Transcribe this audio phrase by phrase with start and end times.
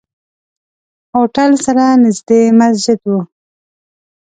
[1.13, 3.19] هوټل سره نزدې مسجد وو.